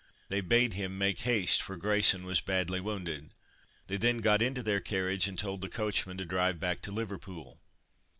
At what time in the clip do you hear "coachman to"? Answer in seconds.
5.69-6.25